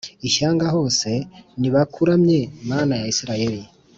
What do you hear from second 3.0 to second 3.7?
isiraheli